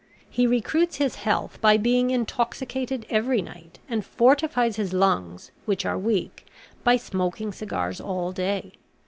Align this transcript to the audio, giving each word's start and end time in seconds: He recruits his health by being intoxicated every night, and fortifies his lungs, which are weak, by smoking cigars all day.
He 0.27 0.47
recruits 0.47 0.95
his 0.95 1.13
health 1.17 1.61
by 1.61 1.77
being 1.77 2.09
intoxicated 2.09 3.05
every 3.11 3.39
night, 3.39 3.77
and 3.87 4.03
fortifies 4.03 4.75
his 4.77 4.93
lungs, 4.93 5.51
which 5.65 5.85
are 5.85 5.95
weak, 5.95 6.47
by 6.83 6.97
smoking 6.97 7.51
cigars 7.53 8.01
all 8.01 8.31
day. 8.31 8.73